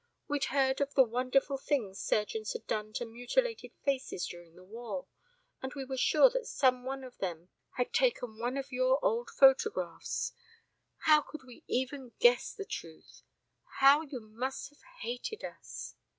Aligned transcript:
We'd 0.27 0.45
heard 0.45 0.81
of 0.81 0.95
the 0.95 1.03
wonderful 1.03 1.59
things 1.59 1.99
surgeons 2.01 2.53
had 2.53 2.65
done 2.65 2.91
to 2.93 3.05
mutilated 3.05 3.71
faces 3.85 4.25
during 4.25 4.55
the 4.55 4.63
war, 4.63 5.05
and 5.61 5.75
we 5.75 5.85
were 5.85 5.95
sure 5.95 6.27
that 6.31 6.47
some 6.47 6.85
one 6.85 7.03
of 7.03 7.19
them 7.19 7.49
bad 7.77 7.93
taken 7.93 8.39
one 8.39 8.57
of 8.57 8.71
your 8.71 8.97
old 9.05 9.29
photographs 9.29 10.33
how 11.01 11.21
could 11.21 11.43
we 11.45 11.63
even 11.67 12.13
guess 12.17 12.51
the 12.51 12.65
truth? 12.65 13.21
How 13.79 14.01
you 14.01 14.21
must 14.21 14.69
have 14.71 14.81
hated 15.03 15.43
us!" 15.43 15.93